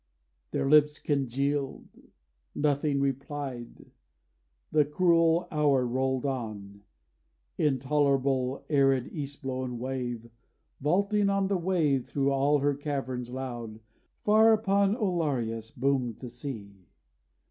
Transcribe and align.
Their 0.49 0.67
lips 0.67 0.97
congealed 0.97 1.87
Nothing 2.55 2.99
replied. 2.99 3.91
The 4.71 4.83
cruel 4.83 5.47
hour 5.51 5.85
rolled 5.85 6.25
on. 6.25 6.81
Intolerable 7.59 8.65
arid 8.67 9.13
east 9.13 9.43
blown 9.43 9.77
wave 9.77 10.27
Vaulting 10.79 11.29
on 11.29 11.47
wave 11.49 12.07
thro' 12.07 12.31
all 12.31 12.57
her 12.57 12.73
caverns 12.73 13.29
loud, 13.29 13.79
Far 14.17 14.53
upon 14.53 14.95
Oliaros 14.95 15.69
boomed 15.69 16.17
the 16.17 16.29
sea. 16.29 16.87